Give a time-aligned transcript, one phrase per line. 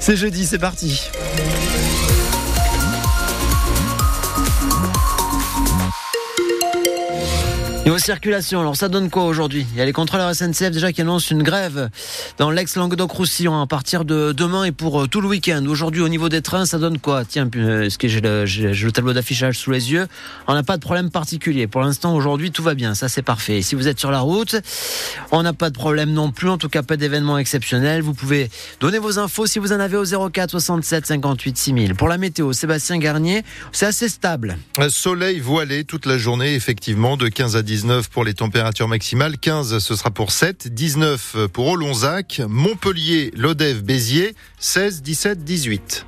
[0.00, 1.10] C'est jeudi, c'est parti.
[7.88, 9.66] Niveau circulation, alors ça donne quoi aujourd'hui?
[9.72, 11.88] Il y a les contrôleurs SNCF déjà qui annoncent une grève
[12.36, 15.64] dans l'ex-Languedoc-Roussillon à partir de demain et pour euh, tout le week-end.
[15.66, 17.24] Aujourd'hui, au niveau des trains, ça donne quoi?
[17.24, 20.06] Tiens, euh, est-ce que j'ai le, le, tableau d'affichage sous les yeux?
[20.48, 21.66] On n'a pas de problème particulier.
[21.66, 22.94] Pour l'instant, aujourd'hui, tout va bien.
[22.94, 23.62] Ça, c'est parfait.
[23.62, 24.56] si vous êtes sur la route,
[25.32, 26.50] on n'a pas de problème non plus.
[26.50, 28.02] En tout cas, pas d'événement exceptionnel.
[28.02, 28.50] Vous pouvez
[28.80, 31.94] donner vos infos si vous en avez au 04 67 58 6000.
[31.94, 34.58] Pour la météo, Sébastien Garnier, c'est assez stable.
[34.90, 39.38] Soleil voilé toute la journée, effectivement, de 15 à 10 19 pour les températures maximales,
[39.38, 46.04] 15 ce sera pour 7, 19 pour Olonzac, Montpellier, Lodève, Béziers, 16, 17, 18.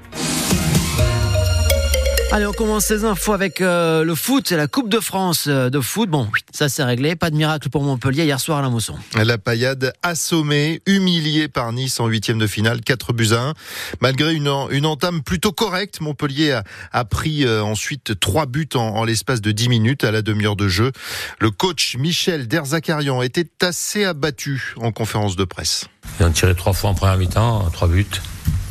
[2.32, 5.68] Allez, on commence ces infos avec euh, le foot et la Coupe de France euh,
[5.68, 6.08] de foot.
[6.08, 7.16] Bon, ça c'est réglé.
[7.16, 8.94] Pas de miracle pour Montpellier hier soir à la Mosson.
[9.16, 13.54] La paillade assommée, humiliée par Nice en huitième de finale, 4 buts à 1.
[14.00, 18.80] Malgré une, une entame plutôt correcte, Montpellier a, a pris euh, ensuite 3 buts en,
[18.80, 20.92] en l'espace de 10 minutes à la demi-heure de jeu.
[21.40, 25.86] Le coach Michel Derzakarian était assez abattu en conférence de presse.
[26.20, 28.06] Il a tiré trois fois en première mi-temps, 3 buts.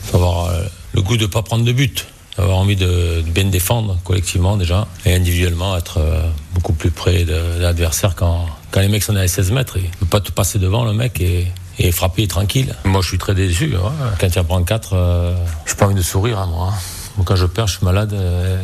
[0.05, 0.49] Faut avoir
[0.93, 4.87] le goût de ne pas prendre de but avoir envie de, bien défendre collectivement déjà
[5.05, 6.21] et individuellement être euh,
[6.53, 9.77] beaucoup plus près de, l'adversaire quand, quand les mecs sont à 16 mètres.
[9.77, 11.47] Il ne pas tout passer devant le mec et,
[11.79, 12.75] et frapper tranquille.
[12.85, 13.73] Moi je suis très déçu.
[13.75, 13.91] Hein.
[14.19, 16.73] Quand il en prend 4, euh, je pas envie de sourire à moi.
[16.73, 17.23] Hein.
[17.25, 18.13] Quand je perds, je suis malade.
[18.13, 18.57] Euh,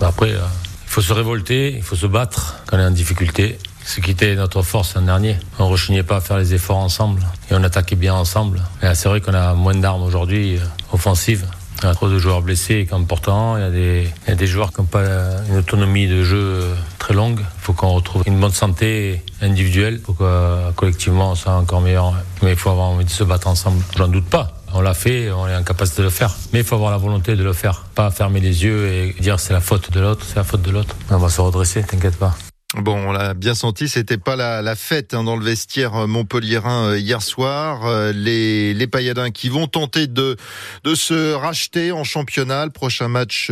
[0.00, 0.38] bah, après, il
[0.86, 3.58] faut se révolter, il faut se battre quand on est en difficulté.
[3.86, 5.36] Ce qui était notre force l'an dernier.
[5.58, 8.62] On rechignait pas à faire les efforts ensemble et on attaquait bien ensemble.
[8.80, 10.58] C'est vrai qu'on a moins d'armes aujourd'hui
[10.90, 11.46] offensives.
[11.82, 14.36] Y a trop de joueurs blessés comme pourtant, il y a des, il y a
[14.36, 15.04] des joueurs qui n'ont pas
[15.48, 16.62] une autonomie de jeu
[16.98, 17.40] très longue.
[17.40, 22.14] Il faut qu'on retrouve une bonne santé individuelle pour que collectivement on soit encore meilleur.
[22.42, 23.82] Mais il faut avoir envie de se battre ensemble.
[23.96, 24.52] J'en doute pas.
[24.72, 26.34] On l'a fait, on est en capacité de le faire.
[26.52, 27.84] Mais il faut avoir la volonté de le faire.
[27.94, 30.70] Pas fermer les yeux et dire c'est la faute de l'autre, c'est la faute de
[30.70, 30.96] l'autre.
[31.10, 32.34] On va se redresser, t'inquiète pas.
[32.76, 36.06] Bon, on l'a bien senti, c'était pas la, la fête hein, dans le vestiaire euh,
[36.08, 37.86] montpelliérain euh, hier soir.
[37.86, 40.36] Euh, les, les Payadins qui vont tenter de,
[40.82, 42.64] de se racheter en championnat.
[42.64, 43.50] Le prochain match,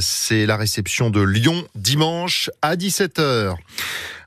[0.00, 3.56] c'est la réception de Lyon dimanche à 17h.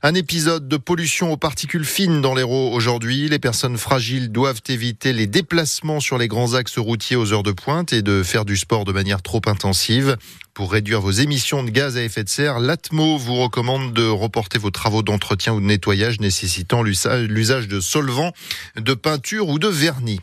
[0.02, 3.26] Un épisode de pollution aux particules fines dans l'Hérault aujourd'hui.
[3.30, 7.52] Les personnes fragiles doivent éviter les déplacements sur les grands axes routiers aux heures de
[7.52, 10.18] pointe et de faire du sport de manière trop intensive.
[10.54, 14.60] Pour réduire vos émissions de gaz à effet de serre, l'ATMO vous recommande de reporter
[14.60, 18.32] vos travaux d'entretien ou de nettoyage nécessitant l'usage de solvants,
[18.76, 20.20] de peinture ou de vernis.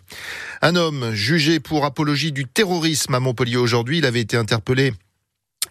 [0.62, 4.94] Un homme jugé pour apologie du terrorisme à Montpellier aujourd'hui, il avait été interpellé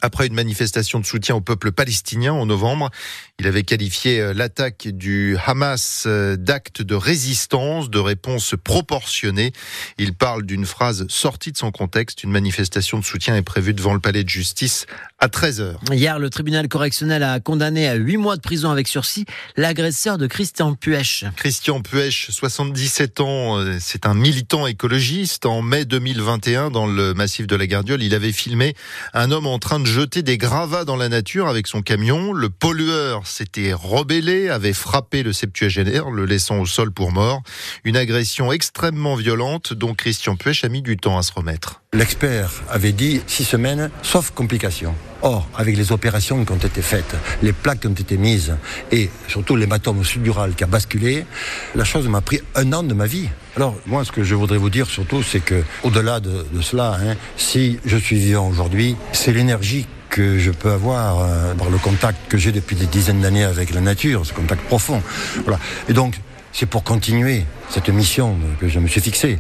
[0.03, 2.91] après une manifestation de soutien au peuple palestinien en novembre.
[3.38, 9.53] Il avait qualifié euh, l'attaque du Hamas euh, d'acte de résistance, de réponse proportionnée.
[9.99, 12.22] Il parle d'une phrase sortie de son contexte.
[12.22, 14.87] Une manifestation de soutien est prévue devant le palais de justice
[15.19, 15.77] à 13h.
[15.93, 20.27] Hier, le tribunal correctionnel a condamné à 8 mois de prison avec sursis l'agresseur de
[20.27, 21.25] Christian Puech.
[21.37, 25.47] Christian Puech, 77 ans, euh, c'est un militant écologiste.
[25.47, 28.75] En mai 2021, dans le massif de la Gardiole, il avait filmé
[29.12, 32.33] un homme en train de jeter des gravats dans la nature avec son camion.
[32.33, 37.43] Le pollueur s'était rebellé, avait frappé le septuagénaire, le laissant au sol pour mort.
[37.83, 41.83] Une agression extrêmement violente dont Christian Puech a mis du temps à se remettre.
[41.93, 44.95] L'expert avait dit six semaines, sauf complications.
[45.23, 48.55] Or, avec les opérations qui ont été faites, les plaques qui ont été mises
[48.93, 51.27] et surtout l'hématome sudural qui a basculé,
[51.75, 53.29] la chose m'a pris un an de ma vie.
[53.60, 57.15] Alors, moi, ce que je voudrais vous dire surtout, c'est que, au-delà de, cela, hein,
[57.37, 62.16] si je suis vivant aujourd'hui, c'est l'énergie que je peux avoir euh, par le contact
[62.31, 65.03] que j'ai depuis des dizaines d'années avec la nature, ce contact profond.
[65.44, 65.59] Voilà.
[65.91, 66.19] Et donc,
[66.54, 69.38] c'est pour continuer cette mission que je me suis fixée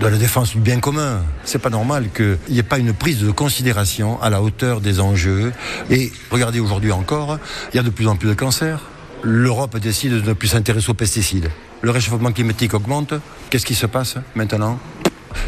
[0.00, 1.22] de la défense du bien commun.
[1.44, 4.98] C'est pas normal qu'il n'y ait pas une prise de considération à la hauteur des
[4.98, 5.52] enjeux.
[5.90, 7.38] Et regardez aujourd'hui encore,
[7.72, 8.80] il y a de plus en plus de cancers.
[9.22, 11.50] L'Europe décide de ne plus s'intéresser aux pesticides.
[11.84, 13.12] Le réchauffement climatique augmente.
[13.50, 14.78] Qu'est-ce qui se passe maintenant?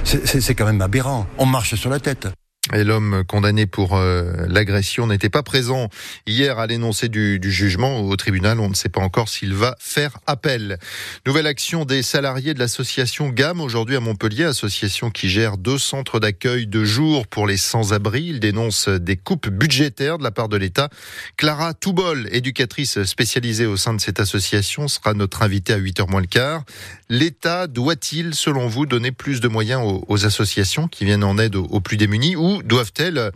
[0.04, 1.26] C'est quand même aberrant.
[1.38, 2.28] On marche sur la tête.
[2.72, 5.88] L'homme condamné pour euh, l'agression n'était pas présent
[6.26, 8.58] hier à l'énoncé du, jugement au tribunal.
[8.58, 10.78] On ne sait pas encore s'il va faire appel.
[11.26, 16.18] Nouvelle action des salariés de l'association GAM aujourd'hui à Montpellier, association qui gère deux centres
[16.18, 18.24] d'accueil de jour pour les sans-abri.
[18.24, 20.88] Il dénonce des coupes budgétaires de la part de l'État.
[21.36, 26.20] Clara Toubol, éducatrice spécialisée au sein de cette association, sera notre invitée à 8h moins
[26.20, 26.64] le quart.
[27.08, 31.66] L'État doit-il, selon vous, donner plus de moyens aux, associations qui viennent en aide aux,
[31.66, 33.32] aux plus démunis ou doivent-elles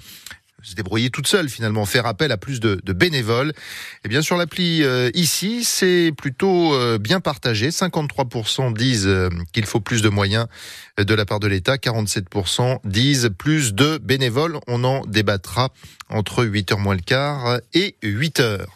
[0.62, 3.52] se débrouiller toute seule finalement, faire appel à plus de, bénévoles?
[4.04, 7.70] Et bien sur l'appli euh, ici, c'est plutôt euh, bien partagé.
[7.70, 10.46] 53% disent euh, qu'il faut plus de moyens
[10.98, 14.58] de la part de l'État, 47% disent plus de bénévoles.
[14.66, 15.70] On en débattra
[16.08, 18.66] entre 8h moins le quart et 8h.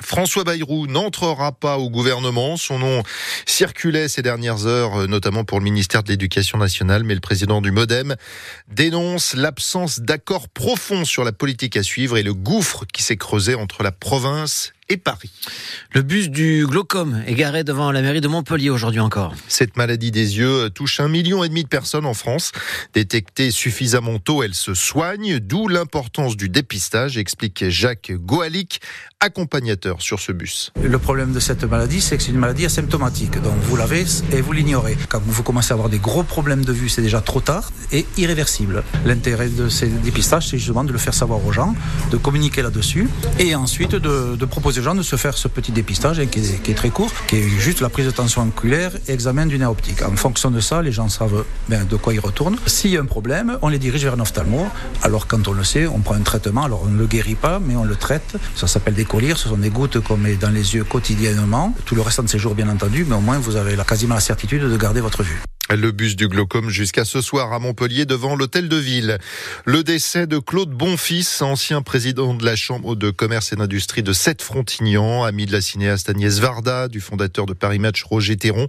[0.00, 2.56] François Bayrou n'entrera pas au gouvernement.
[2.56, 3.02] Son nom
[3.46, 7.60] circulait ces dernières heures, euh, notamment pour le ministère de l'Éducation nationale, mais le président
[7.60, 8.16] du Modem
[8.68, 13.54] dénonce l'absence d'accord profond sur la politique à suivre et le gouffre qui s'est creusé
[13.54, 15.30] entre la province et Paris.
[15.92, 19.34] Le bus du glaucome est garé devant la mairie de Montpellier aujourd'hui encore.
[19.46, 22.52] Cette maladie des yeux touche un million et demi de personnes en France.
[22.94, 28.80] Détectée suffisamment tôt, elle se soigne, d'où l'importance du dépistage, explique Jacques Goalic,
[29.20, 30.72] accompagnateur sur ce bus.
[30.82, 33.40] Le problème de cette maladie, c'est que c'est une maladie asymptomatique.
[33.42, 34.96] Donc vous l'avez et vous l'ignorez.
[35.08, 38.06] Quand vous commencez à avoir des gros problèmes de vue, c'est déjà trop tard et
[38.16, 38.84] irréversible.
[39.04, 41.74] L'intérêt de ces dépistages, c'est justement de le faire savoir aux gens,
[42.10, 43.08] de communiquer là-dessus
[43.38, 46.90] et ensuite de, de proposer gens de se faire ce petit dépistage qui, est, très
[46.90, 50.02] court, qui est juste la prise de tension oculaire et examen du nerf optique.
[50.02, 52.56] En fonction de ça, les gens savent bien de quoi ils retournent.
[52.66, 54.66] S'il y a un problème, on les dirige vers un ophtalmo.
[55.02, 56.64] Alors quand on le sait, on prend un traitement.
[56.64, 58.36] Alors on ne le guérit pas, mais on le traite.
[58.54, 59.38] Ça s'appelle des collyres.
[59.38, 61.74] Ce sont des gouttes qu'on met dans les yeux quotidiennement.
[61.84, 64.20] Tout le restant de ces jours, bien entendu, mais au moins vous avez quasiment la
[64.20, 65.42] certitude de garder votre vue.
[65.70, 69.18] Le bus du glaucome jusqu'à ce soir à Montpellier devant l'hôtel de ville.
[69.66, 74.14] Le décès de Claude Bonfils, ancien président de la Chambre de commerce et d'industrie de
[74.14, 78.66] Sept-Frontignan, ami de la cinéaste Agnès Varda, du fondateur de Paris Match Roger Théron.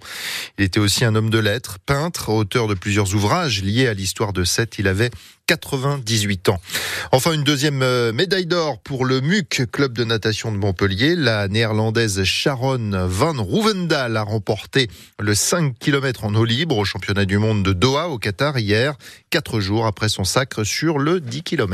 [0.58, 4.34] Il était aussi un homme de lettres, peintre, auteur de plusieurs ouvrages liés à l'histoire
[4.34, 4.78] de Sète.
[4.78, 5.10] Il avait
[5.50, 6.62] 98 ans.
[7.12, 11.16] Enfin, une deuxième euh, médaille d'or pour le MUC, club de natation de Montpellier.
[11.16, 17.26] La néerlandaise Sharon Van Rouvendaal a remporté le 5 km en eau libre au championnat
[17.26, 18.94] du monde de Doha au Qatar hier,
[19.32, 21.70] quatre jours après son sacre sur le 10 km.